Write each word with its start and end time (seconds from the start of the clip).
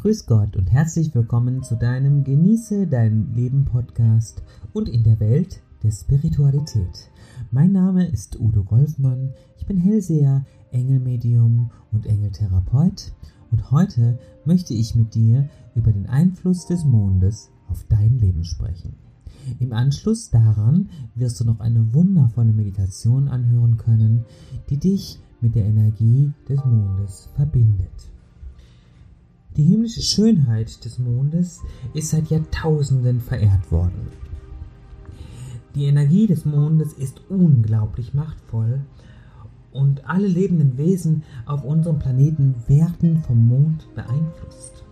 Grüß 0.00 0.24
Gott 0.24 0.56
und 0.56 0.72
herzlich 0.72 1.14
willkommen 1.14 1.62
zu 1.62 1.76
deinem 1.76 2.24
Genieße 2.24 2.86
dein 2.86 3.34
Leben 3.34 3.66
Podcast 3.66 4.42
und 4.72 4.88
in 4.88 5.04
der 5.04 5.20
Welt 5.20 5.60
der 5.82 5.90
Spiritualität. 5.90 7.10
Mein 7.50 7.72
Name 7.72 8.08
ist 8.08 8.40
Udo 8.40 8.64
Golfmann, 8.64 9.34
ich 9.58 9.66
bin 9.66 9.76
Hellseher, 9.76 10.46
Engelmedium 10.72 11.70
und 11.92 12.06
Engeltherapeut 12.06 13.12
und 13.50 13.70
heute 13.72 14.18
möchte 14.46 14.72
ich 14.72 14.94
mit 14.94 15.14
dir 15.14 15.50
über 15.74 15.92
den 15.92 16.06
Einfluss 16.06 16.64
des 16.64 16.82
Mondes 16.86 17.50
auf 17.68 17.84
dein 17.90 18.16
Leben 18.16 18.44
sprechen. 18.44 18.94
Im 19.58 19.74
Anschluss 19.74 20.30
daran 20.30 20.88
wirst 21.14 21.38
du 21.40 21.44
noch 21.44 21.60
eine 21.60 21.92
wundervolle 21.92 22.54
Meditation 22.54 23.28
anhören 23.28 23.76
können, 23.76 24.24
die 24.70 24.78
dich 24.78 25.20
mit 25.42 25.54
der 25.56 25.66
Energie 25.66 26.32
des 26.48 26.64
Mondes 26.64 27.28
verbindet. 27.36 28.10
Die 29.60 29.66
himmlische 29.66 30.00
Schönheit 30.00 30.86
des 30.86 30.98
Mondes 30.98 31.60
ist 31.92 32.08
seit 32.08 32.30
Jahrtausenden 32.30 33.20
verehrt 33.20 33.70
worden. 33.70 34.08
Die 35.74 35.84
Energie 35.84 36.26
des 36.26 36.46
Mondes 36.46 36.94
ist 36.94 37.20
unglaublich 37.28 38.14
machtvoll 38.14 38.80
und 39.70 40.08
alle 40.08 40.28
lebenden 40.28 40.78
Wesen 40.78 41.24
auf 41.44 41.62
unserem 41.62 41.98
Planeten 41.98 42.54
werden 42.68 43.22
vom 43.22 43.48
Mond 43.48 43.86
beeinflusst. 43.94 44.82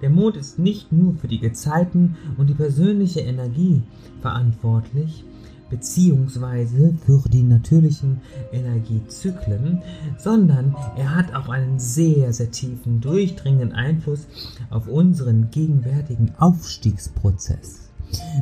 Der 0.00 0.08
Mond 0.08 0.38
ist 0.38 0.58
nicht 0.58 0.90
nur 0.90 1.12
für 1.12 1.28
die 1.28 1.40
Gezeiten 1.40 2.16
und 2.38 2.48
die 2.48 2.54
persönliche 2.54 3.20
Energie 3.20 3.82
verantwortlich, 4.22 5.22
beziehungsweise 5.70 6.94
für 7.04 7.28
die 7.28 7.42
natürlichen 7.42 8.20
Energiezyklen, 8.52 9.82
sondern 10.18 10.74
er 10.96 11.14
hat 11.14 11.34
auch 11.34 11.48
einen 11.48 11.78
sehr, 11.78 12.32
sehr 12.32 12.50
tiefen, 12.50 13.00
durchdringenden 13.00 13.72
Einfluss 13.72 14.26
auf 14.70 14.88
unseren 14.88 15.50
gegenwärtigen 15.50 16.32
Aufstiegsprozess. 16.38 17.90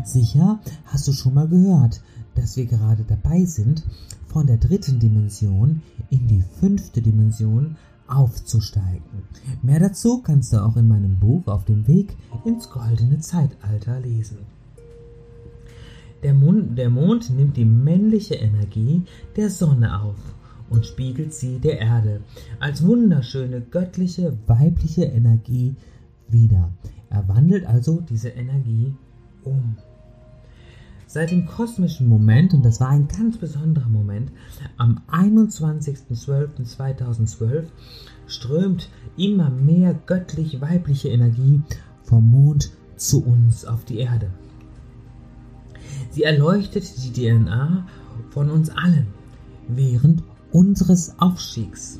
Sicher 0.04 0.60
hast 0.86 1.08
du 1.08 1.12
schon 1.12 1.34
mal 1.34 1.48
gehört, 1.48 2.02
dass 2.34 2.56
wir 2.56 2.66
gerade 2.66 3.04
dabei 3.04 3.44
sind, 3.44 3.84
von 4.26 4.46
der 4.46 4.56
dritten 4.56 4.98
Dimension 4.98 5.82
in 6.10 6.26
die 6.26 6.42
fünfte 6.60 7.00
Dimension 7.00 7.76
aufzusteigen. 8.08 9.02
Mehr 9.62 9.80
dazu 9.80 10.20
kannst 10.22 10.52
du 10.52 10.62
auch 10.62 10.76
in 10.76 10.88
meinem 10.88 11.18
Buch 11.18 11.46
auf 11.46 11.64
dem 11.64 11.86
Weg 11.86 12.16
ins 12.44 12.68
goldene 12.68 13.20
Zeitalter 13.20 14.00
lesen. 14.00 14.38
Der 16.24 16.34
Mond, 16.34 16.76
der 16.78 16.90
Mond 16.90 17.30
nimmt 17.30 17.56
die 17.56 17.66
männliche 17.66 18.34
Energie 18.34 19.02
der 19.36 19.50
Sonne 19.50 20.00
auf 20.00 20.16
und 20.70 20.86
spiegelt 20.86 21.34
sie 21.34 21.58
der 21.58 21.80
Erde 21.80 22.20
als 22.58 22.84
wunderschöne 22.84 23.60
göttliche 23.60 24.36
weibliche 24.46 25.04
Energie 25.04 25.76
wider. 26.28 26.70
Er 27.10 27.28
wandelt 27.28 27.66
also 27.66 28.00
diese 28.00 28.30
Energie 28.30 28.94
um. 29.44 29.76
Seit 31.06 31.30
dem 31.30 31.44
kosmischen 31.44 32.08
Moment, 32.08 32.54
und 32.54 32.64
das 32.64 32.80
war 32.80 32.88
ein 32.88 33.06
ganz 33.06 33.36
besonderer 33.36 33.90
Moment, 33.90 34.32
am 34.78 35.02
21.12.2012 35.12 37.64
strömt 38.26 38.88
immer 39.18 39.50
mehr 39.50 39.94
göttlich-weibliche 40.06 41.10
Energie 41.10 41.60
vom 42.02 42.30
Mond 42.30 42.70
zu 42.96 43.22
uns 43.22 43.66
auf 43.66 43.84
die 43.84 43.98
Erde. 43.98 44.30
Sie 46.14 46.22
erleuchtet 46.22 46.84
die 47.02 47.12
DNA 47.12 47.84
von 48.30 48.48
uns 48.48 48.70
allen 48.70 49.08
während 49.66 50.22
unseres 50.52 51.18
Aufstiegs. 51.18 51.98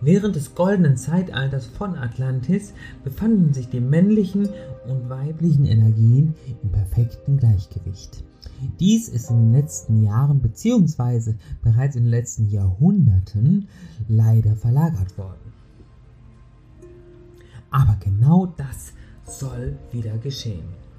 Während 0.00 0.36
des 0.36 0.54
goldenen 0.54 0.96
Zeitalters 0.96 1.66
von 1.66 1.96
Atlantis 1.96 2.72
befanden 3.02 3.52
sich 3.52 3.68
die 3.68 3.80
männlichen 3.80 4.48
und 4.86 5.08
weiblichen 5.08 5.64
Energien 5.64 6.36
im 6.62 6.70
perfekten 6.70 7.36
Gleichgewicht. 7.36 8.22
Dies 8.78 9.08
ist 9.08 9.28
in 9.28 9.38
den 9.38 9.52
letzten 9.54 10.04
Jahren 10.04 10.38
bzw. 10.38 11.34
bereits 11.64 11.96
in 11.96 12.04
den 12.04 12.10
letzten 12.10 12.48
Jahrhunderten 12.48 13.66
leider 14.06 14.54
verlagert 14.54 15.18
worden. 15.18 15.52
Aber 17.72 17.96
genau 17.98 18.54
das 18.56 18.92
soll 19.24 19.76
wieder 19.90 20.16
geschehen. 20.18 20.89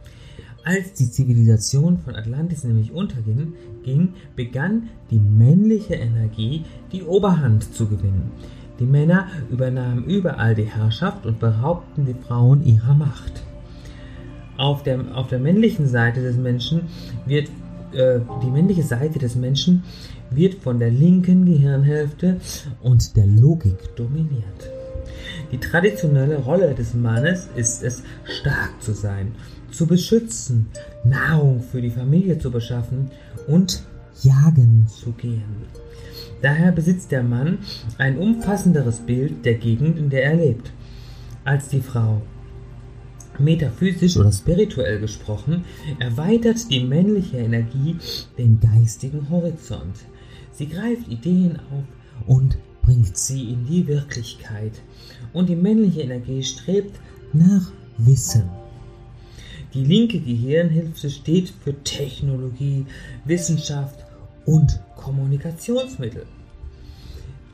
Als 0.63 0.93
die 0.93 1.09
Zivilisation 1.09 1.97
von 1.97 2.15
Atlantis 2.15 2.63
nämlich 2.63 2.91
unterging, 2.91 3.53
ging, 3.83 4.13
begann 4.35 4.89
die 5.09 5.19
männliche 5.19 5.95
Energie 5.95 6.65
die 6.91 7.03
Oberhand 7.03 7.73
zu 7.73 7.87
gewinnen. 7.87 8.31
Die 8.79 8.85
Männer 8.85 9.27
übernahmen 9.49 10.05
überall 10.05 10.53
die 10.53 10.65
Herrschaft 10.65 11.25
und 11.25 11.39
beraubten 11.39 12.05
die 12.05 12.13
Frauen 12.13 12.63
ihrer 12.63 12.93
Macht. 12.93 13.43
Auf 14.57 14.83
der, 14.83 14.99
auf 15.15 15.27
der 15.27 15.39
männlichen 15.39 15.87
Seite 15.87 16.21
des 16.21 16.37
Menschen 16.37 16.83
wird 17.25 17.49
äh, 17.93 18.19
die 18.43 18.51
männliche 18.51 18.83
Seite 18.83 19.17
des 19.17 19.35
Menschen 19.35 19.83
wird 20.29 20.55
von 20.55 20.79
der 20.79 20.91
linken 20.91 21.45
Gehirnhälfte 21.45 22.39
und 22.81 23.15
der 23.15 23.25
Logik 23.25 23.95
dominiert. 23.95 24.71
Die 25.51 25.57
traditionelle 25.57 26.37
Rolle 26.37 26.73
des 26.73 26.93
Mannes 26.93 27.49
ist 27.55 27.83
es, 27.83 28.03
stark 28.23 28.81
zu 28.81 28.93
sein, 28.93 29.33
zu 29.71 29.87
beschützen, 29.87 30.67
Nahrung 31.03 31.61
für 31.61 31.81
die 31.81 31.89
Familie 31.89 32.37
zu 32.39 32.51
beschaffen 32.51 33.11
und 33.47 33.83
jagen 34.21 34.87
zu 34.87 35.11
gehen. 35.11 35.65
Daher 36.41 36.71
besitzt 36.71 37.11
der 37.11 37.23
Mann 37.23 37.59
ein 37.97 38.17
umfassenderes 38.17 38.99
Bild 38.99 39.45
der 39.45 39.55
Gegend, 39.55 39.97
in 39.97 40.09
der 40.09 40.23
er 40.23 40.35
lebt, 40.35 40.71
als 41.43 41.69
die 41.69 41.81
Frau. 41.81 42.21
Metaphysisch 43.39 44.17
oder 44.17 44.31
spirituell 44.31 44.99
gesprochen 44.99 45.63
erweitert 45.99 46.69
die 46.69 46.83
männliche 46.83 47.37
Energie 47.37 47.95
den 48.37 48.59
geistigen 48.59 49.29
Horizont. 49.29 49.95
Sie 50.51 50.67
greift 50.67 51.07
Ideen 51.07 51.59
auf 51.71 52.27
und 52.27 52.57
bringt 52.81 53.17
sie 53.17 53.51
in 53.51 53.65
die 53.65 53.87
Wirklichkeit. 53.87 54.73
Und 55.33 55.49
die 55.49 55.55
männliche 55.55 56.01
Energie 56.01 56.43
strebt 56.43 56.99
nach 57.33 57.71
Wissen. 57.97 58.60
Die 59.73 59.85
linke 59.85 60.19
Gehirnhälfte 60.19 61.09
steht 61.09 61.53
für 61.63 61.73
Technologie, 61.83 62.85
Wissenschaft 63.25 63.99
und 64.45 64.79
Kommunikationsmittel. 64.97 66.25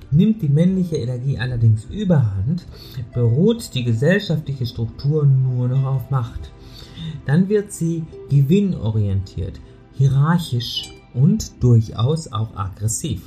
Nimmt 0.10 0.42
die 0.42 0.50
männliche 0.50 0.96
Energie 0.96 1.38
allerdings 1.38 1.86
überhand, 1.86 2.66
beruht 3.14 3.74
die 3.76 3.84
gesellschaftliche 3.84 4.66
Struktur 4.66 5.26
nur 5.26 5.68
noch 5.68 5.84
auf 5.84 6.10
Macht. 6.10 6.52
Dann 7.26 7.50
wird 7.50 7.72
sie 7.72 8.04
gewinnorientiert, 8.30 9.60
hierarchisch 9.94 10.90
und 11.14 11.62
durchaus 11.62 12.32
auch 12.32 12.56
aggressiv. 12.56 13.22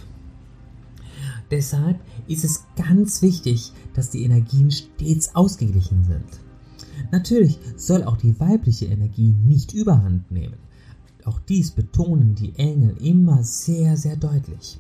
Deshalb 1.50 1.98
ist 2.28 2.44
es 2.44 2.64
ganz 2.76 3.22
wichtig, 3.22 3.72
dass 3.94 4.10
die 4.10 4.24
Energien 4.24 4.70
stets 4.70 5.34
ausgeglichen 5.34 6.04
sind. 6.04 6.49
Natürlich 7.10 7.58
soll 7.76 8.04
auch 8.04 8.16
die 8.16 8.38
weibliche 8.38 8.86
Energie 8.86 9.34
nicht 9.44 9.74
überhand 9.74 10.30
nehmen. 10.30 10.58
Auch 11.24 11.40
dies 11.40 11.72
betonen 11.72 12.34
die 12.34 12.54
Engel 12.56 12.96
immer 13.02 13.42
sehr, 13.42 13.96
sehr 13.96 14.16
deutlich. 14.16 14.78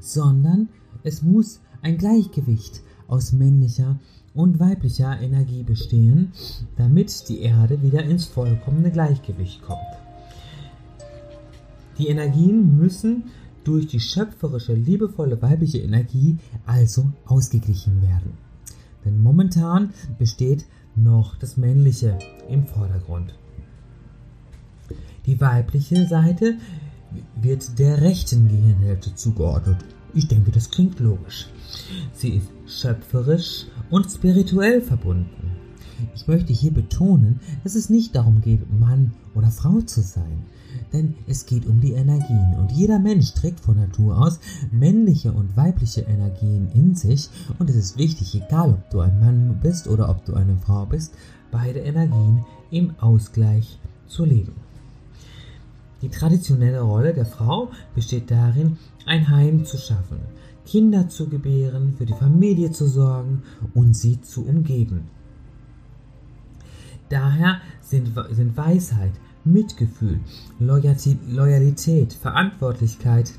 Sondern 0.00 0.68
es 1.02 1.22
muss 1.22 1.60
ein 1.82 1.98
Gleichgewicht 1.98 2.82
aus 3.08 3.32
männlicher 3.32 3.98
und 4.34 4.58
weiblicher 4.58 5.20
Energie 5.20 5.62
bestehen, 5.62 6.32
damit 6.76 7.28
die 7.28 7.40
Erde 7.40 7.82
wieder 7.82 8.02
ins 8.02 8.24
vollkommene 8.24 8.90
Gleichgewicht 8.90 9.62
kommt. 9.62 9.80
Die 11.98 12.08
Energien 12.08 12.76
müssen 12.76 13.24
durch 13.62 13.86
die 13.86 14.00
schöpferische, 14.00 14.74
liebevolle 14.74 15.40
weibliche 15.40 15.78
Energie 15.78 16.38
also 16.66 17.06
ausgeglichen 17.26 18.02
werden. 18.02 18.32
Denn 19.04 19.22
momentan 19.22 19.92
besteht 20.18 20.66
noch 20.96 21.36
das 21.36 21.56
Männliche 21.56 22.18
im 22.48 22.66
Vordergrund. 22.66 23.34
Die 25.26 25.40
weibliche 25.40 26.06
Seite 26.06 26.58
wird 27.40 27.78
der 27.78 28.00
rechten 28.00 28.48
Gehirnhälfte 28.48 29.14
zugeordnet. 29.14 29.78
Ich 30.12 30.28
denke, 30.28 30.50
das 30.50 30.70
klingt 30.70 31.00
logisch. 31.00 31.48
Sie 32.12 32.30
ist 32.30 32.48
schöpferisch 32.66 33.66
und 33.90 34.10
spirituell 34.10 34.80
verbunden. 34.80 35.52
Ich 36.14 36.26
möchte 36.26 36.52
hier 36.52 36.72
betonen, 36.72 37.40
dass 37.62 37.74
es 37.74 37.88
nicht 37.90 38.14
darum 38.14 38.40
geht, 38.40 38.72
Mann 38.78 39.12
oder 39.34 39.50
Frau 39.50 39.80
zu 39.80 40.02
sein, 40.02 40.44
denn 40.92 41.14
es 41.26 41.46
geht 41.46 41.66
um 41.66 41.80
die 41.80 41.92
Energien 41.92 42.54
und 42.58 42.72
jeder 42.72 42.98
Mensch 42.98 43.32
trägt 43.34 43.60
von 43.60 43.76
Natur 43.76 44.18
aus 44.18 44.40
männliche 44.70 45.32
und 45.32 45.56
weibliche 45.56 46.02
Energien 46.02 46.68
in 46.72 46.94
sich 46.94 47.28
und 47.58 47.70
es 47.70 47.76
ist 47.76 47.98
wichtig, 47.98 48.34
egal 48.34 48.70
ob 48.70 48.90
du 48.90 49.00
ein 49.00 49.20
Mann 49.20 49.58
bist 49.62 49.88
oder 49.88 50.08
ob 50.08 50.24
du 50.24 50.34
eine 50.34 50.56
Frau 50.56 50.86
bist, 50.86 51.14
beide 51.50 51.80
Energien 51.80 52.44
im 52.70 52.94
Ausgleich 52.98 53.78
zu 54.06 54.24
leben. 54.24 54.52
Die 56.02 56.10
traditionelle 56.10 56.82
Rolle 56.82 57.14
der 57.14 57.24
Frau 57.24 57.70
besteht 57.94 58.30
darin, 58.30 58.76
ein 59.06 59.28
Heim 59.28 59.64
zu 59.64 59.78
schaffen, 59.78 60.18
Kinder 60.66 61.08
zu 61.08 61.28
gebären, 61.28 61.94
für 61.96 62.06
die 62.06 62.14
Familie 62.14 62.70
zu 62.72 62.86
sorgen 62.86 63.42
und 63.74 63.94
sie 63.94 64.20
zu 64.20 64.44
umgeben. 64.44 65.08
Daher 67.08 67.60
sind, 67.80 68.10
sind 68.30 68.56
Weisheit, 68.56 69.12
Mitgefühl, 69.44 70.20
Loyalität, 70.58 72.12
Verantwortlichkeit 72.14 73.32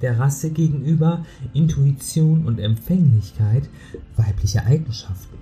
der 0.00 0.18
Rasse 0.18 0.50
gegenüber, 0.50 1.24
Intuition 1.52 2.46
und 2.46 2.60
Empfänglichkeit 2.60 3.68
weibliche 4.16 4.64
Eigenschaften. 4.64 5.36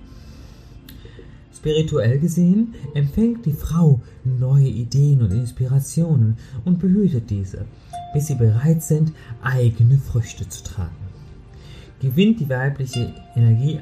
Spirituell 1.55 2.19
gesehen 2.19 2.75
empfängt 2.93 3.45
die 3.45 3.53
Frau 3.53 4.01
neue 4.23 4.67
Ideen 4.67 5.21
und 5.21 5.31
Inspirationen 5.31 6.37
und 6.65 6.79
behütet 6.79 7.29
diese, 7.29 7.65
bis 8.13 8.27
sie 8.27 8.35
bereit 8.35 8.83
sind, 8.83 9.11
eigene 9.41 9.97
Früchte 9.97 10.47
zu 10.47 10.63
tragen. 10.63 10.95
Gewinnt 11.99 12.39
die 12.39 12.49
weibliche 12.49 13.13
Energie 13.35 13.79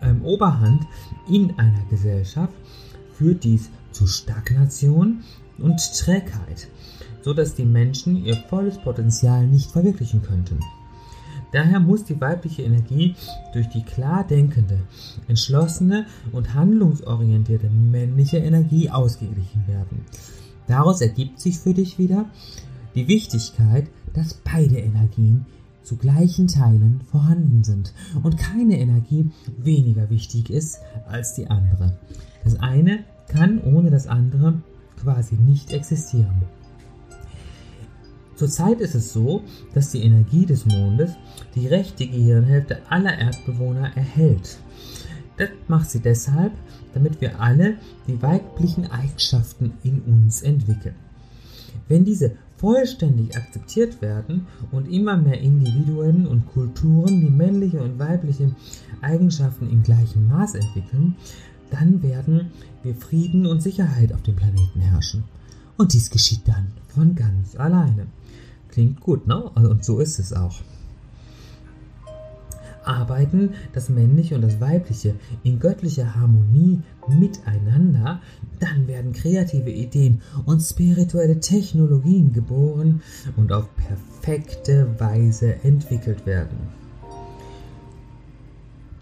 ähm, 0.00 0.24
Oberhand 0.24 0.84
in 1.28 1.50
einer 1.58 1.84
Gesellschaft, 1.90 2.54
führt 3.12 3.44
dies 3.44 3.70
zu 3.92 4.06
Stagnation 4.06 5.22
und 5.58 5.78
Trägheit, 5.98 6.68
so 7.22 7.34
dass 7.34 7.54
die 7.54 7.64
Menschen 7.64 8.24
ihr 8.24 8.36
volles 8.36 8.78
Potenzial 8.78 9.46
nicht 9.46 9.70
verwirklichen 9.70 10.22
könnten. 10.22 10.60
Daher 11.52 11.80
muss 11.80 12.04
die 12.04 12.20
weibliche 12.20 12.62
Energie 12.62 13.14
durch 13.52 13.68
die 13.68 13.82
klar 13.82 14.26
denkende, 14.26 14.80
entschlossene 15.28 16.06
und 16.32 16.54
handlungsorientierte 16.54 17.70
männliche 17.70 18.38
Energie 18.38 18.90
ausgeglichen 18.90 19.66
werden. 19.66 20.04
Daraus 20.66 21.00
ergibt 21.00 21.40
sich 21.40 21.58
für 21.58 21.72
dich 21.72 21.98
wieder 21.98 22.26
die 22.94 23.08
Wichtigkeit, 23.08 23.86
dass 24.12 24.34
beide 24.34 24.78
Energien 24.78 25.46
zu 25.82 25.96
gleichen 25.96 26.48
Teilen 26.48 27.00
vorhanden 27.10 27.62
sind 27.62 27.92
und 28.24 28.36
keine 28.38 28.78
Energie 28.80 29.30
weniger 29.56 30.10
wichtig 30.10 30.50
ist 30.50 30.80
als 31.06 31.34
die 31.34 31.48
andere. 31.48 31.96
Das 32.42 32.58
eine 32.58 33.04
kann 33.28 33.62
ohne 33.62 33.90
das 33.90 34.08
andere 34.08 34.54
quasi 35.00 35.34
nicht 35.36 35.72
existieren. 35.72 36.42
Zurzeit 38.36 38.80
ist 38.80 38.94
es 38.94 39.12
so, 39.12 39.42
dass 39.72 39.92
die 39.92 40.02
Energie 40.02 40.44
des 40.44 40.66
Mondes 40.66 41.12
die 41.54 41.66
rechte 41.68 42.06
Gehirnhälfte 42.06 42.82
aller 42.90 43.18
Erdbewohner 43.18 43.96
erhält. 43.96 44.58
Das 45.38 45.48
macht 45.68 45.90
sie 45.90 46.00
deshalb, 46.00 46.52
damit 46.92 47.20
wir 47.20 47.40
alle 47.40 47.76
die 48.06 48.20
weiblichen 48.20 48.90
Eigenschaften 48.90 49.72
in 49.82 50.00
uns 50.02 50.42
entwickeln. 50.42 50.94
Wenn 51.88 52.04
diese 52.04 52.32
vollständig 52.56 53.36
akzeptiert 53.36 54.00
werden 54.00 54.46
und 54.72 54.90
immer 54.90 55.16
mehr 55.16 55.40
Individuen 55.40 56.26
und 56.26 56.46
Kulturen 56.46 57.20
die 57.20 57.30
männliche 57.30 57.82
und 57.82 57.98
weibliche 57.98 58.50
Eigenschaften 59.02 59.70
in 59.70 59.82
gleichem 59.82 60.28
Maß 60.28 60.54
entwickeln, 60.54 61.16
dann 61.70 62.02
werden 62.02 62.50
wir 62.82 62.94
Frieden 62.94 63.46
und 63.46 63.62
Sicherheit 63.62 64.12
auf 64.12 64.22
dem 64.22 64.36
Planeten 64.36 64.80
herrschen. 64.80 65.24
Und 65.76 65.92
dies 65.92 66.10
geschieht 66.10 66.46
dann 66.46 66.68
von 66.88 67.14
ganz 67.14 67.56
alleine. 67.56 68.06
Klingt 68.68 69.00
gut, 69.00 69.26
ne? 69.26 69.42
Und 69.42 69.84
so 69.84 70.00
ist 70.00 70.18
es 70.18 70.32
auch. 70.32 70.56
Arbeiten 72.84 73.50
das 73.72 73.88
Männliche 73.88 74.36
und 74.36 74.42
das 74.42 74.60
Weibliche 74.60 75.16
in 75.42 75.58
göttlicher 75.58 76.14
Harmonie 76.14 76.82
miteinander, 77.08 78.20
dann 78.60 78.86
werden 78.86 79.12
kreative 79.12 79.70
Ideen 79.70 80.22
und 80.44 80.60
spirituelle 80.60 81.40
Technologien 81.40 82.32
geboren 82.32 83.02
und 83.36 83.52
auf 83.52 83.68
perfekte 83.76 84.88
Weise 85.00 85.56
entwickelt 85.64 86.26
werden 86.26 86.85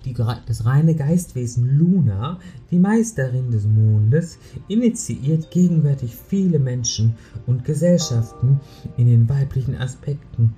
die, 0.05 0.15
das 0.15 0.65
reine 0.65 0.95
Geistwesen 0.95 1.79
Luna, 1.79 2.39
die 2.71 2.79
Meisterin 2.79 3.51
des 3.51 3.67
Mondes, 3.67 4.39
initiiert 4.69 5.51
gegenwärtig 5.51 6.15
viele 6.15 6.59
Menschen 6.59 7.15
und 7.47 7.65
Gesellschaften 7.65 8.61
in 8.97 9.07
den 9.07 9.29
weiblichen 9.29 9.77
Aspekten, 9.77 10.55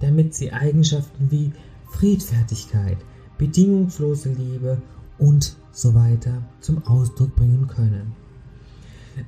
damit 0.00 0.34
sie 0.34 0.52
Eigenschaften 0.52 1.30
wie 1.30 1.52
Friedfertigkeit, 1.90 2.98
bedingungslose 3.38 4.30
Liebe 4.30 4.80
und 5.18 5.56
so 5.72 5.94
weiter 5.94 6.42
zum 6.60 6.84
Ausdruck 6.86 7.36
bringen 7.36 7.66
können. 7.68 8.12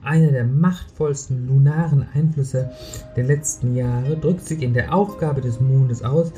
Einer 0.03 0.31
der 0.31 0.45
machtvollsten 0.45 1.47
lunaren 1.49 2.07
Einflüsse 2.15 2.71
der 3.17 3.25
letzten 3.25 3.75
Jahre 3.75 4.17
drückt 4.17 4.47
sich 4.47 4.63
in 4.63 4.75
der 4.75 4.95
Aufgabe 4.95 5.41
des 5.41 5.61
Mondes 5.61 6.03
aus, 6.03 6.33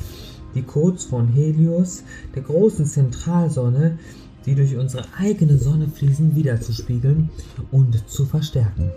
die 0.55 0.63
Codes 0.63 1.05
von 1.05 1.27
Helios, 1.27 2.03
der 2.33 2.41
großen 2.41 2.85
Zentralsonne, 2.85 3.99
die 4.45 4.55
durch 4.55 4.75
unsere 4.75 5.03
eigene 5.17 5.57
Sonne 5.57 5.87
fließen, 5.87 6.35
wiederzuspiegeln 6.35 7.29
und 7.71 8.09
zu 8.09 8.25
verstärken. 8.25 8.91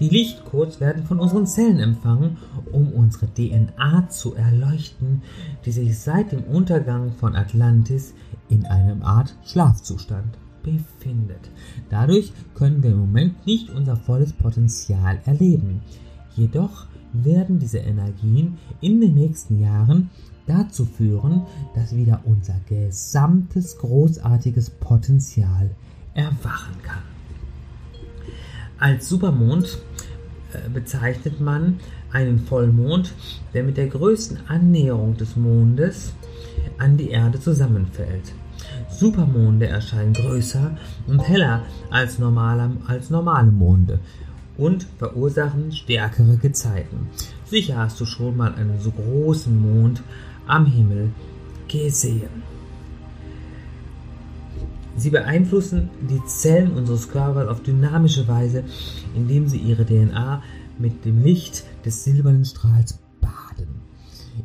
Die 0.00 0.08
Lichtcodes 0.08 0.80
werden 0.80 1.04
von 1.04 1.20
unseren 1.20 1.46
Zellen 1.46 1.78
empfangen, 1.78 2.38
um 2.72 2.88
unsere 2.92 3.28
DNA 3.32 4.08
zu 4.08 4.34
erleuchten, 4.34 5.22
die 5.64 5.70
sich 5.70 5.96
seit 5.96 6.32
dem 6.32 6.42
Untergang 6.44 7.12
von 7.12 7.36
Atlantis 7.36 8.12
in 8.48 8.66
einem 8.66 9.02
Art 9.02 9.36
Schlafzustand 9.44 10.36
befindet. 10.64 11.50
Dadurch 11.88 12.32
können 12.54 12.82
wir 12.82 12.90
im 12.90 12.98
Moment 12.98 13.46
nicht 13.46 13.70
unser 13.70 13.96
volles 13.96 14.32
Potenzial 14.32 15.20
erleben. 15.24 15.82
Jedoch 16.34 16.86
werden 17.12 17.58
diese 17.58 17.78
Energien 17.78 18.58
in 18.80 19.00
den 19.00 19.14
nächsten 19.14 19.60
Jahren 19.60 20.10
dazu 20.46 20.84
führen, 20.84 21.42
dass 21.74 21.94
wieder 21.94 22.20
unser 22.24 22.56
gesamtes 22.68 23.78
großartiges 23.78 24.70
Potenzial 24.70 25.70
erwachen 26.14 26.76
kann. 26.82 27.02
Als 28.78 29.08
Supermond 29.08 29.78
äh, 30.52 30.68
bezeichnet 30.68 31.40
man 31.40 31.78
einen 32.12 32.40
Vollmond, 32.40 33.14
der 33.54 33.64
mit 33.64 33.76
der 33.76 33.86
größten 33.86 34.38
Annäherung 34.48 35.16
des 35.16 35.36
Mondes 35.36 36.12
an 36.78 36.96
die 36.96 37.10
Erde 37.10 37.40
zusammenfällt. 37.40 38.32
Supermonde 38.90 39.66
erscheinen 39.66 40.12
größer 40.12 40.76
und 41.06 41.20
heller 41.20 41.62
als 41.90 42.18
normale, 42.18 42.70
als 42.86 43.10
normale 43.10 43.50
Monde 43.50 44.00
und 44.58 44.86
verursachen 44.98 45.72
stärkere 45.72 46.36
Gezeiten. 46.36 47.08
Sicher 47.44 47.78
hast 47.78 48.00
du 48.00 48.04
schon 48.04 48.36
mal 48.36 48.54
einen 48.54 48.80
so 48.80 48.90
großen 48.90 49.58
Mond 49.60 50.02
am 50.52 50.66
Himmel 50.66 51.10
gesehen. 51.66 52.42
Sie 54.96 55.08
beeinflussen 55.08 55.88
die 56.02 56.22
Zellen 56.26 56.72
unseres 56.72 57.08
Körpers 57.08 57.48
auf 57.48 57.62
dynamische 57.62 58.28
Weise, 58.28 58.62
indem 59.14 59.48
sie 59.48 59.56
ihre 59.56 59.86
DNA 59.86 60.42
mit 60.78 61.06
dem 61.06 61.22
Licht 61.22 61.64
des 61.86 62.04
silbernen 62.04 62.44
Strahls 62.44 62.98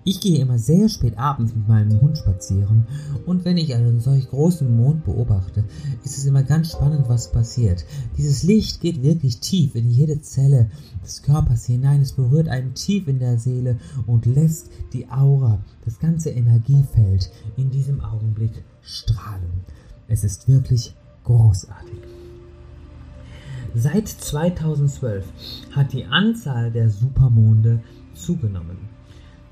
ich 0.04 0.22
gehe 0.22 0.40
immer 0.40 0.60
sehr 0.60 0.90
spät 0.90 1.18
abends 1.18 1.54
mit 1.56 1.68
meinem 1.68 2.00
Hund 2.02 2.18
spazieren 2.18 2.88
und 3.26 3.46
wenn 3.46 3.58
ich 3.58 3.76
einen 3.76 4.00
solch 4.00 4.30
großen 4.30 4.76
Mond 4.76 5.06
beobachte, 5.06 5.64
ist 6.04 6.18
es 6.18 6.26
immer 6.26 6.44
ganz 6.44 6.72
spannend, 6.72 7.10
was 7.10 7.32
passiert. 7.32 7.86
Dieses 8.18 8.44
Licht 8.44 8.82
geht 8.82 9.04
wirklich 9.04 9.40
tief 9.40 9.76
in 9.76 9.90
jede 9.90 10.22
Zelle 10.22 10.70
des 11.04 11.22
Körpers 11.22 11.66
hinein. 11.66 12.02
Es 12.02 12.14
berührt 12.14 12.48
einen 12.48 12.74
tief 12.74 13.08
in 13.08 13.20
der 13.20 13.38
Seele 13.38 13.80
und 14.06 14.26
lässt 14.26 14.70
die 14.94 15.10
Aura, 15.10 15.64
das 15.86 16.00
ganze 16.00 16.30
Energiefeld 16.30 17.30
in 17.56 17.70
diesem 17.70 18.02
Augenblick 18.02 18.64
strahlen. 18.82 19.66
Es 20.08 20.24
ist 20.24 20.48
wirklich 20.48 20.94
großartig. 21.24 22.00
Seit 23.76 24.08
2012 24.08 25.26
hat 25.72 25.94
die 25.94 26.06
Anzahl 26.06 26.72
der 26.72 26.90
Supermonde 26.90 27.82
zugenommen. 28.14 28.97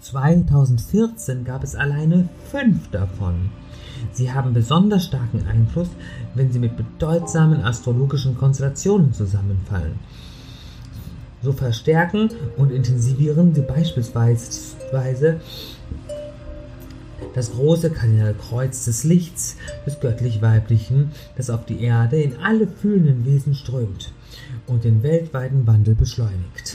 2014 0.02 1.44
gab 1.44 1.64
es 1.64 1.76
alleine 1.76 2.30
fünf 2.52 2.90
davon. 2.92 3.50
Sie 4.12 4.32
haben 4.32 4.54
besonders 4.54 5.06
starken 5.06 5.48
Einfluss, 5.48 5.90
wenn 6.34 6.52
sie 6.52 6.60
mit 6.60 6.78
bedeutsamen 6.78 7.64
astrologischen 7.64 8.38
Konstellationen 8.38 9.14
zusammenfallen. 9.14 10.00
So 11.42 11.54
verstärken 11.54 12.30
und 12.58 12.72
intensivieren 12.72 13.54
sie 13.54 13.62
beispielsweise 13.62 15.40
das 17.34 17.52
große 17.52 17.92
Kardinalkreuz 17.92 18.86
des 18.86 19.04
Lichts, 19.04 19.58
des 19.86 20.00
göttlich-weiblichen, 20.00 21.12
das 21.36 21.50
auf 21.50 21.66
die 21.66 21.82
Erde 21.82 22.22
in 22.22 22.38
alle 22.38 22.68
fühlenden 22.68 23.26
Wesen 23.26 23.56
strömt 23.56 24.12
und 24.68 24.84
den 24.84 25.04
weltweiten 25.04 25.68
Wandel 25.68 25.96
beschleunigt. 25.96 26.75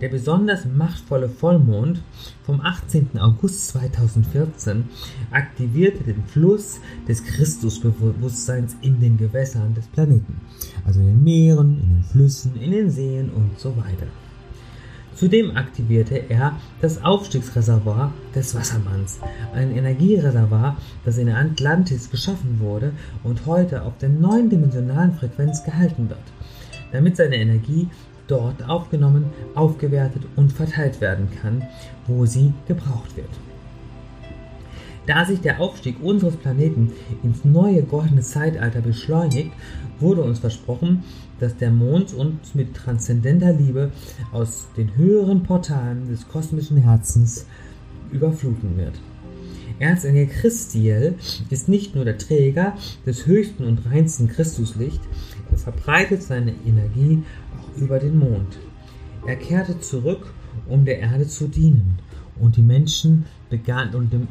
Der 0.00 0.10
besonders 0.10 0.66
machtvolle 0.66 1.30
Vollmond 1.30 2.02
vom 2.44 2.60
18. 2.60 3.18
August 3.18 3.68
2014 3.68 4.84
aktivierte 5.30 6.04
den 6.04 6.22
Fluss 6.24 6.80
des 7.08 7.24
Christusbewusstseins 7.24 8.76
in 8.82 9.00
den 9.00 9.16
Gewässern 9.16 9.72
des 9.74 9.86
Planeten, 9.86 10.38
also 10.84 11.00
in 11.00 11.06
den 11.06 11.24
Meeren, 11.24 11.80
in 11.80 11.88
den 11.88 12.04
Flüssen, 12.04 12.60
in 12.60 12.72
den 12.72 12.90
Seen 12.90 13.30
und 13.30 13.58
so 13.58 13.74
weiter. 13.78 14.06
Zudem 15.14 15.56
aktivierte 15.56 16.28
er 16.28 16.56
das 16.82 17.02
Aufstiegsreservoir 17.02 18.12
des 18.34 18.54
Wassermanns, 18.54 19.18
ein 19.54 19.74
Energiereservoir, 19.74 20.76
das 21.06 21.16
in 21.16 21.30
Atlantis 21.30 22.10
geschaffen 22.10 22.60
wurde 22.60 22.92
und 23.24 23.46
heute 23.46 23.80
auf 23.80 23.96
der 23.96 24.10
neuen 24.10 24.50
dimensionalen 24.50 25.14
Frequenz 25.14 25.64
gehalten 25.64 26.10
wird, 26.10 26.20
damit 26.92 27.16
seine 27.16 27.36
Energie 27.36 27.88
dort 28.26 28.68
aufgenommen, 28.68 29.26
aufgewertet 29.54 30.22
und 30.36 30.52
verteilt 30.52 31.00
werden 31.00 31.28
kann, 31.40 31.62
wo 32.06 32.26
sie 32.26 32.52
gebraucht 32.66 33.16
wird. 33.16 33.30
Da 35.06 35.24
sich 35.24 35.40
der 35.40 35.60
Aufstieg 35.60 36.02
unseres 36.02 36.36
Planeten 36.36 36.92
ins 37.22 37.44
neue 37.44 37.82
goldene 37.82 38.22
Zeitalter 38.22 38.80
beschleunigt, 38.80 39.52
wurde 40.00 40.22
uns 40.22 40.40
versprochen, 40.40 41.04
dass 41.38 41.56
der 41.56 41.70
Mond 41.70 42.12
uns 42.12 42.54
mit 42.54 42.74
transzendenter 42.74 43.52
Liebe 43.52 43.92
aus 44.32 44.66
den 44.76 44.96
höheren 44.96 45.42
Portalen 45.42 46.08
des 46.08 46.26
kosmischen 46.26 46.78
Herzens 46.78 47.46
überfluten 48.10 48.76
wird. 48.76 48.94
Erzengel 49.78 50.26
Christiel 50.26 51.16
ist 51.50 51.68
nicht 51.68 51.94
nur 51.94 52.04
der 52.04 52.16
Träger 52.16 52.74
des 53.04 53.26
höchsten 53.26 53.64
und 53.64 53.84
reinsten 53.86 54.28
Christuslicht, 54.28 55.00
er 55.50 55.58
verbreitet 55.58 56.22
seine 56.22 56.54
Energie 56.66 57.22
über 57.76 57.98
den 57.98 58.18
Mond. 58.18 58.58
Er 59.26 59.36
kehrte 59.36 59.80
zurück, 59.80 60.32
um 60.68 60.84
der 60.84 61.00
Erde 61.00 61.26
zu 61.26 61.48
dienen, 61.48 61.98
und 62.38 62.56
die 62.56 62.62
Menschen 62.62 63.24
begannen 63.48 63.94
und 63.94 64.12
dem 64.12 64.28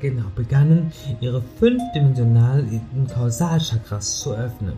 genau, 0.00 0.26
begannen 0.34 0.92
ihre 1.20 1.42
fünfdimensionalen 1.58 2.80
Kausalchakras 3.12 4.20
zu 4.20 4.34
öffnen. 4.34 4.74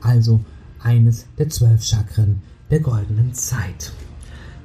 Also 0.00 0.40
eines 0.80 1.26
der 1.38 1.48
zwölf 1.48 1.82
Chakren 1.82 2.42
der 2.70 2.80
goldenen 2.80 3.32
Zeit. 3.32 3.92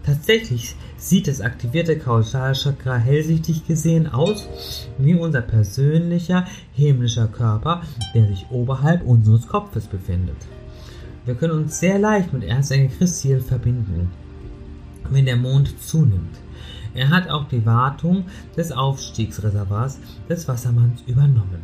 Tatsächlich 0.03 0.75
sieht 0.97 1.27
das 1.27 1.41
aktivierte 1.41 1.97
Kausalchakra 1.97 2.97
hellsichtig 2.97 3.67
gesehen 3.67 4.07
aus 4.07 4.47
wie 4.97 5.13
unser 5.13 5.41
persönlicher 5.41 6.45
himmlischer 6.73 7.27
Körper, 7.27 7.83
der 8.15 8.27
sich 8.27 8.47
oberhalb 8.49 9.05
unseres 9.05 9.47
Kopfes 9.47 9.85
befindet. 9.85 10.37
Wir 11.31 11.37
können 11.37 11.63
uns 11.63 11.79
sehr 11.79 11.97
leicht 11.97 12.33
mit 12.33 12.43
Erzengel 12.43 12.89
Christiel 12.89 13.39
verbinden, 13.39 14.09
wenn 15.11 15.25
der 15.25 15.37
Mond 15.37 15.81
zunimmt. 15.81 16.37
Er 16.93 17.09
hat 17.09 17.29
auch 17.29 17.47
die 17.47 17.65
Wartung 17.65 18.25
des 18.57 18.73
Aufstiegsreservoirs 18.73 19.99
des 20.27 20.45
Wassermanns 20.49 21.03
übernommen. 21.07 21.61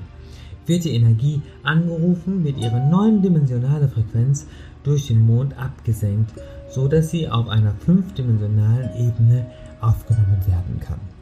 Wird 0.67 0.85
die 0.85 0.95
Energie 0.95 1.41
angerufen, 1.63 2.45
wird 2.45 2.57
ihre 2.59 2.79
neundimensionale 2.79 3.89
Frequenz 3.89 4.47
durch 4.85 5.07
den 5.07 5.19
Mond 5.19 5.59
abgesenkt, 5.59 6.31
so 6.69 6.87
dass 6.87 7.09
sie 7.09 7.27
auf 7.27 7.49
einer 7.49 7.73
fünfdimensionalen 7.73 8.91
Ebene 8.95 9.47
aufgenommen 9.81 10.39
werden 10.47 10.79
kann. 10.79 11.16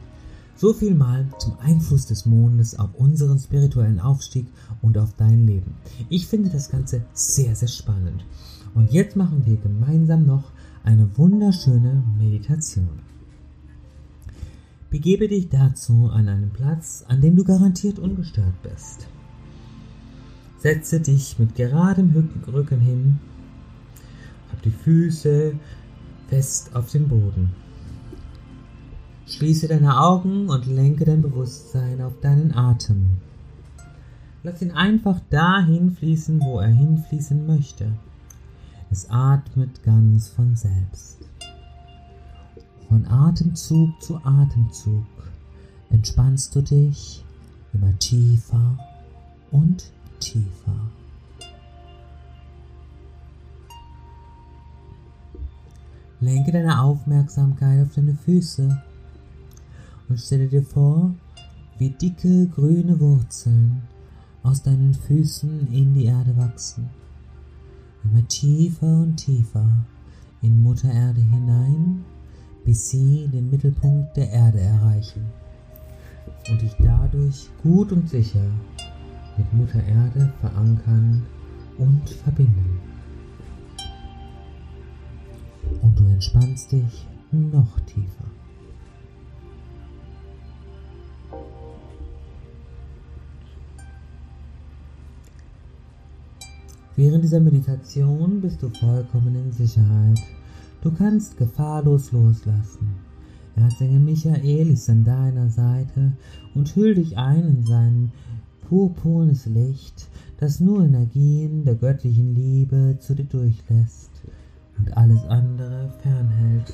So 0.58 0.72
viel 0.72 0.94
mal 0.94 1.28
zum 1.38 1.58
Einfluss 1.58 2.06
des 2.06 2.24
Mondes 2.24 2.78
auf 2.78 2.94
unseren 2.94 3.38
spirituellen 3.38 4.00
Aufstieg 4.00 4.46
und 4.80 4.96
auf 4.96 5.12
dein 5.18 5.46
Leben. 5.46 5.74
Ich 6.08 6.26
finde 6.26 6.48
das 6.48 6.70
Ganze 6.70 7.02
sehr, 7.12 7.54
sehr 7.54 7.68
spannend. 7.68 8.24
Und 8.74 8.90
jetzt 8.90 9.16
machen 9.16 9.44
wir 9.44 9.56
gemeinsam 9.56 10.24
noch 10.24 10.44
eine 10.82 11.08
wunderschöne 11.18 12.02
Meditation. 12.18 13.00
Begebe 14.88 15.28
dich 15.28 15.50
dazu 15.50 16.08
an 16.10 16.28
einen 16.28 16.50
Platz, 16.50 17.04
an 17.06 17.20
dem 17.20 17.36
du 17.36 17.44
garantiert 17.44 17.98
ungestört 17.98 18.62
bist. 18.62 19.06
Setze 20.58 21.00
dich 21.00 21.38
mit 21.38 21.54
geradem 21.54 22.30
Rücken 22.46 22.80
hin, 22.80 23.18
hab 24.50 24.62
die 24.62 24.70
Füße 24.70 25.54
fest 26.28 26.74
auf 26.74 26.90
dem 26.90 27.08
Boden. 27.08 27.65
Schließe 29.28 29.66
deine 29.66 30.00
Augen 30.00 30.48
und 30.48 30.66
lenke 30.66 31.04
dein 31.04 31.20
Bewusstsein 31.20 32.00
auf 32.00 32.20
deinen 32.20 32.54
Atem. 32.54 33.10
Lass 34.44 34.62
ihn 34.62 34.70
einfach 34.70 35.18
dahin 35.30 35.90
fließen, 35.90 36.40
wo 36.40 36.60
er 36.60 36.68
hinfließen 36.68 37.44
möchte. 37.44 37.92
Es 38.88 39.10
atmet 39.10 39.82
ganz 39.82 40.28
von 40.28 40.54
selbst. 40.54 41.18
Von 42.88 43.04
Atemzug 43.08 44.00
zu 44.00 44.24
Atemzug 44.24 45.04
entspannst 45.90 46.54
du 46.54 46.62
dich 46.62 47.24
immer 47.72 47.98
tiefer 47.98 48.78
und 49.50 49.90
tiefer. 50.20 50.76
Lenke 56.20 56.52
deine 56.52 56.80
Aufmerksamkeit 56.80 57.84
auf 57.84 57.92
deine 57.96 58.14
Füße 58.14 58.80
und 60.08 60.20
stelle 60.20 60.48
dir 60.48 60.62
vor, 60.62 61.14
wie 61.78 61.90
dicke 61.90 62.46
grüne 62.48 62.98
Wurzeln 63.00 63.82
aus 64.42 64.62
deinen 64.62 64.94
Füßen 64.94 65.72
in 65.72 65.94
die 65.94 66.04
Erde 66.06 66.36
wachsen. 66.36 66.88
Immer 68.04 68.26
tiefer 68.28 69.02
und 69.02 69.16
tiefer 69.16 69.68
in 70.42 70.62
Mutter 70.62 70.92
Erde 70.92 71.20
hinein 71.20 72.04
bis 72.66 72.90
sie 72.90 73.28
den 73.32 73.48
Mittelpunkt 73.48 74.16
der 74.16 74.28
Erde 74.28 74.60
erreichen 74.60 75.24
und 76.50 76.60
dich 76.60 76.74
dadurch 76.80 77.48
gut 77.62 77.92
und 77.92 78.08
sicher 78.08 78.44
mit 79.38 79.54
Mutter 79.54 79.82
Erde 79.84 80.32
verankern 80.40 81.24
und 81.78 82.10
verbinden. 82.10 82.80
Und 85.80 85.98
du 85.98 86.04
entspannst 86.06 86.72
dich 86.72 87.06
noch 87.30 87.78
tiefer. 87.80 88.24
Während 96.96 97.22
dieser 97.22 97.40
Meditation 97.40 98.40
bist 98.40 98.62
du 98.62 98.70
vollkommen 98.70 99.34
in 99.34 99.52
Sicherheit 99.52 100.18
Du 100.86 100.92
kannst 100.92 101.36
gefahrlos 101.36 102.12
loslassen. 102.12 102.94
Erzengel 103.56 103.98
Michael 103.98 104.70
ist 104.70 104.88
an 104.88 105.02
deiner 105.02 105.50
Seite 105.50 106.12
und 106.54 106.76
hüll 106.76 106.94
dich 106.94 107.18
ein 107.18 107.44
in 107.44 107.64
sein 107.64 108.12
purpurnes 108.68 109.46
Licht, 109.46 110.08
das 110.38 110.60
nur 110.60 110.84
Energien 110.84 111.64
der 111.64 111.74
göttlichen 111.74 112.36
Liebe 112.36 112.98
zu 113.00 113.16
dir 113.16 113.24
durchlässt 113.24 114.10
und 114.78 114.96
alles 114.96 115.24
andere 115.24 115.92
fernhält. 116.02 116.72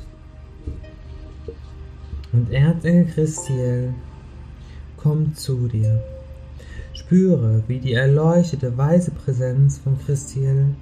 Und 2.34 2.50
Erzengel 2.50 3.06
Christiel 3.06 3.94
kommt 4.98 5.38
zu 5.38 5.68
dir. 5.68 6.02
Spüre, 7.12 7.62
wie 7.68 7.78
die 7.78 7.92
erleuchtete 7.92 8.74
weiße 8.74 9.10
Präsenz 9.10 9.76
von 9.76 9.98
Christiel 9.98 10.74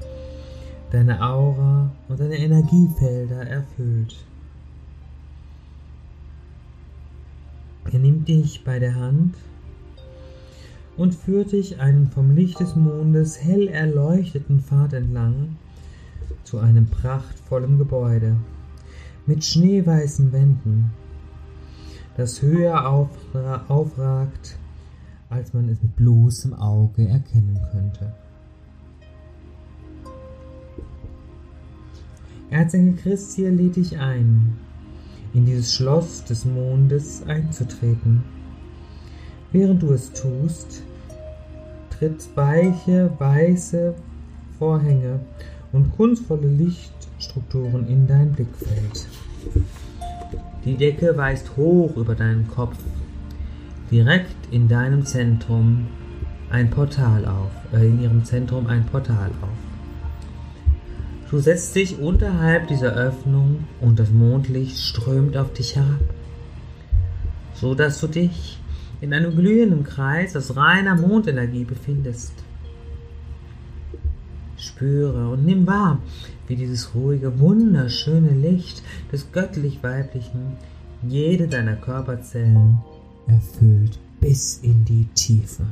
deine 0.92 1.20
Aura 1.28 1.90
und 2.08 2.20
deine 2.20 2.37
Energiefelder 2.37 3.49
erfüllt. 3.49 4.14
Er 7.90 7.99
nimmt 7.99 8.28
dich 8.28 8.62
bei 8.62 8.78
der 8.78 8.94
Hand 8.94 9.34
und 10.96 11.16
führt 11.16 11.50
dich 11.50 11.80
einen 11.80 12.12
vom 12.12 12.37
Licht 12.37 12.60
des 12.60 12.76
Mondes 12.76 13.42
hell 13.42 13.66
erleuchteten 13.66 14.60
Pfad 14.60 14.92
entlang 14.92 15.56
zu 16.44 16.60
einem 16.60 16.87
prachtvollen 16.87 17.76
Gebäude 17.76 18.37
mit 19.26 19.44
schneeweißen 19.44 20.32
Wänden, 20.32 20.92
das 22.16 22.40
höher 22.40 22.88
aufragt, 22.88 24.60
als 25.30 25.54
man 25.54 25.68
es 25.68 25.80
mit 25.80 25.96
bloßem 25.96 26.54
Auge 26.54 27.08
erkennen 27.08 27.58
könnte. 27.70 28.12
Erzengel 32.50 32.96
Christian 32.96 33.56
lädt 33.56 33.76
dich 33.76 33.96
ein, 33.99 34.56
in 35.32 35.46
dieses 35.46 35.72
Schloss 35.72 36.25
des 36.25 36.44
Mondes 36.44 37.22
einzutreten. 37.26 38.25
Während 39.52 39.82
du 39.82 39.92
es 39.92 40.12
tust, 40.12 40.82
tritt 41.90 42.28
weiche, 42.34 43.12
weiße 43.18 43.94
Vorhänge 44.58 45.20
und 45.72 45.96
kunstvolle 45.96 46.49
Lichtstrukturen 46.49 47.87
in 47.87 48.08
dein 48.08 48.32
Blickfeld. 48.32 49.06
Die 50.64 50.76
Decke 50.76 51.16
weist 51.16 51.56
hoch 51.56 51.96
über 51.96 52.16
deinen 52.16 52.49
Kopf, 52.49 52.76
direkt 53.90 54.52
in 54.52 54.68
deinem 54.68 55.04
Zentrum 55.04 55.88
ein 56.50 56.70
Portal 56.70 57.25
auf, 57.26 57.50
äh, 57.73 57.87
in 57.87 58.02
ihrem 58.02 58.25
Zentrum 58.25 58.66
ein 58.66 58.85
Portal 58.87 59.30
auf. 59.42 59.49
Du 61.30 61.38
setzt 61.38 61.76
dich 61.76 61.99
unterhalb 61.99 62.66
dieser 62.66 62.94
Öffnung 62.94 63.64
und 63.80 64.00
das 64.00 64.11
Mondlicht 64.11 64.78
strömt 64.78 65.37
auf 65.37 65.52
dich 65.52 65.76
herab, 65.76 66.00
so 67.54 67.75
dass 67.75 68.00
du 68.00 68.09
dich 68.09 68.59
in 69.00 69.14
einem 69.14 69.35
glühenden 69.35 69.85
Kreis 69.85 70.37
aus 70.37 70.56
reiner 70.56 70.97
Mondenergie 70.97 71.64
befindest. 71.64 72.32
Spüre 74.56 75.28
und 75.28 75.47
nimm 75.47 75.66
wahr, 75.66 76.00
wie 76.49 76.56
dieses 76.56 76.94
ruhige, 76.94 77.38
wunderschöne 77.38 78.30
Licht 78.30 78.82
des 79.12 79.30
göttlich-weiblichen 79.32 80.56
jede 81.02 81.47
deiner 81.47 81.76
Körperzellen 81.76 82.80
erfüllt 83.30 83.99
bis 84.20 84.58
in 84.58 84.84
die 84.84 85.06
Tiefe. 85.14 85.64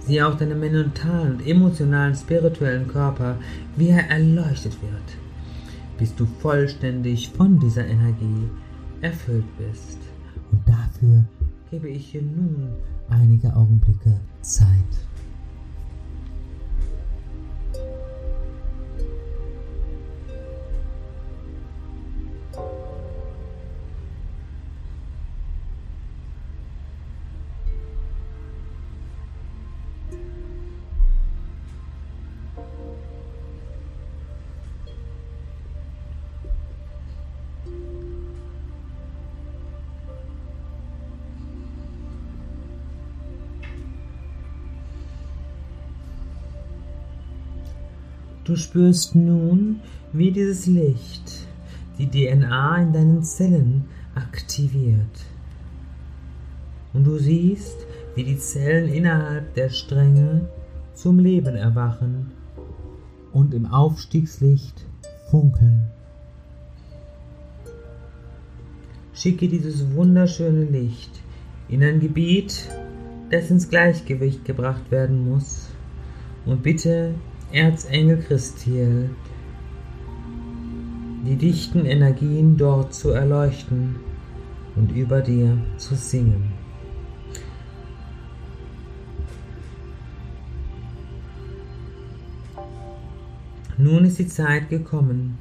Sieh 0.00 0.22
auch 0.22 0.36
deinen 0.36 0.58
mentalen 0.58 1.34
und 1.34 1.46
emotionalen, 1.46 2.14
spirituellen 2.14 2.88
Körper, 2.88 3.36
wie 3.76 3.88
er 3.88 4.10
erleuchtet 4.10 4.76
wird, 4.82 5.16
bis 5.98 6.14
du 6.14 6.26
vollständig 6.40 7.30
von 7.30 7.58
dieser 7.58 7.86
Energie 7.86 8.48
erfüllt 9.00 9.46
bist. 9.58 9.98
Und 10.50 10.60
dafür 10.68 11.24
gebe 11.70 11.88
ich 11.88 12.10
dir 12.10 12.22
nun 12.22 12.68
einige 13.08 13.54
Augenblicke 13.54 14.20
Zeit. 14.40 14.92
Du 48.44 48.56
spürst 48.56 49.14
nun, 49.14 49.80
wie 50.12 50.32
dieses 50.32 50.66
Licht 50.66 51.46
die 51.98 52.08
DNA 52.08 52.82
in 52.82 52.92
deinen 52.92 53.22
Zellen 53.22 53.84
aktiviert. 54.16 55.26
Und 56.92 57.04
du 57.04 57.18
siehst, 57.18 57.86
wie 58.16 58.24
die 58.24 58.38
Zellen 58.38 58.92
innerhalb 58.92 59.54
der 59.54 59.68
Stränge 59.68 60.48
zum 60.94 61.20
Leben 61.20 61.54
erwachen 61.54 62.32
und 63.32 63.54
im 63.54 63.66
Aufstiegslicht 63.66 64.86
funkeln. 65.30 65.84
Schicke 69.14 69.46
dieses 69.46 69.94
wunderschöne 69.94 70.64
Licht 70.64 71.22
in 71.68 71.84
ein 71.84 72.00
Gebiet, 72.00 72.68
das 73.30 73.50
ins 73.50 73.70
Gleichgewicht 73.70 74.44
gebracht 74.44 74.90
werden 74.90 75.30
muss, 75.30 75.68
und 76.44 76.62
bitte 76.62 77.14
Erzengel 77.52 78.16
Christiel, 78.16 79.10
die 81.26 81.36
dichten 81.36 81.84
Energien 81.84 82.56
dort 82.56 82.94
zu 82.94 83.10
erleuchten 83.10 83.96
und 84.74 84.90
über 84.90 85.20
dir 85.20 85.58
zu 85.76 85.94
singen. 85.94 86.50
Nun 93.76 94.06
ist 94.06 94.18
die 94.18 94.28
Zeit 94.28 94.70
gekommen, 94.70 95.36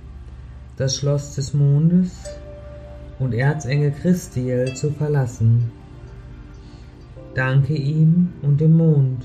das 0.76 0.98
Schloss 0.98 1.36
des 1.36 1.54
Mondes 1.54 2.26
und 3.20 3.34
Erzengel 3.34 3.92
Christiel 3.92 4.74
zu 4.74 4.92
verlassen. 4.92 5.72
Danke 7.36 7.74
ihm 7.74 8.34
und 8.42 8.60
dem 8.60 8.76
Mond 8.76 9.24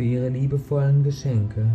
für 0.00 0.04
ihre 0.04 0.30
liebevollen 0.30 1.04
Geschenke. 1.04 1.66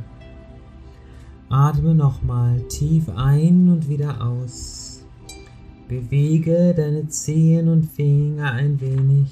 Atme 1.48 1.94
nochmal 1.94 2.60
tief 2.70 3.08
ein 3.16 3.70
und 3.70 3.88
wieder 3.88 4.20
aus. 4.26 5.06
Bewege 5.88 6.74
deine 6.76 7.08
Zehen 7.08 7.68
und 7.68 7.86
Finger 7.86 8.52
ein 8.54 8.82
wenig. 8.82 9.30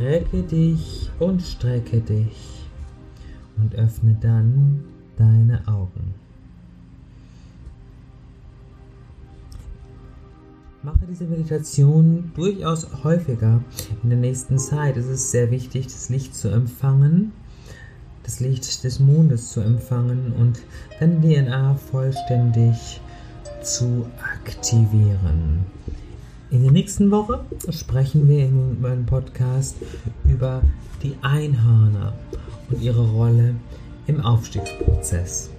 Recke 0.00 0.42
dich 0.42 1.08
und 1.20 1.40
strecke 1.40 2.00
dich 2.00 2.66
und 3.58 3.76
öffne 3.76 4.18
dann 4.20 4.82
deine 5.16 5.62
Augen. 5.68 6.14
Mache 10.82 11.06
diese 11.08 11.26
Meditation 11.26 12.32
durchaus 12.34 13.04
häufiger. 13.04 13.62
In 14.02 14.10
der 14.10 14.18
nächsten 14.18 14.58
Zeit 14.58 14.96
ist 14.96 15.06
es 15.06 15.30
sehr 15.30 15.52
wichtig, 15.52 15.84
das 15.84 16.08
Licht 16.08 16.34
zu 16.34 16.48
empfangen 16.48 17.30
das 18.24 18.40
Licht 18.40 18.84
des 18.84 19.00
Mondes 19.00 19.50
zu 19.50 19.60
empfangen 19.60 20.32
und 20.38 20.60
deine 21.00 21.20
DNA 21.20 21.74
vollständig 21.74 23.00
zu 23.62 24.06
aktivieren. 24.22 25.64
In 26.50 26.62
der 26.62 26.72
nächsten 26.72 27.10
Woche 27.10 27.40
sprechen 27.70 28.28
wir 28.28 28.46
in 28.46 28.80
meinem 28.80 29.06
Podcast 29.06 29.76
über 30.24 30.62
die 31.02 31.16
Einhörner 31.22 32.12
und 32.68 32.82
ihre 32.82 33.08
Rolle 33.10 33.54
im 34.06 34.20
Aufstiegsprozess. 34.20 35.50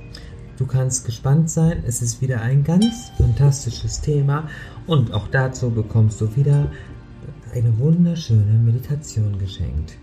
Du 0.57 0.67
kannst 0.67 1.05
gespannt 1.05 1.49
sein, 1.49 1.83
es 1.87 2.01
ist 2.01 2.21
wieder 2.21 2.41
ein 2.41 2.63
ganz 2.63 3.09
fantastisches 3.17 4.01
Thema 4.01 4.47
und 4.85 5.13
auch 5.13 5.27
dazu 5.29 5.71
bekommst 5.71 6.21
du 6.21 6.35
wieder 6.35 6.71
eine 7.53 7.77
wunderschöne 7.79 8.59
Meditation 8.63 9.37
geschenkt. 9.39 9.93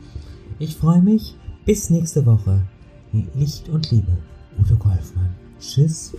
Ich 0.58 0.76
freue 0.76 1.00
mich, 1.00 1.36
bis 1.64 1.90
nächste 1.90 2.24
Woche. 2.26 2.62
Licht 3.34 3.68
und 3.68 3.90
Liebe. 3.90 4.16
Udo 4.58 4.76
Golfmann. 4.76 5.34
Tschüss. 5.58 6.12